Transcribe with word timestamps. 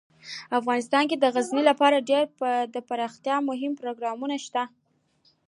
افغانستان 0.59 1.03
کې 1.09 1.17
د 1.19 1.25
غزني 1.35 1.63
لپاره 1.69 2.05
ډیر 2.09 2.23
دپرمختیا 2.75 3.35
مهم 3.49 3.73
پروګرامونه 3.81 4.35
شته 4.45 4.61
دي. 4.67 4.71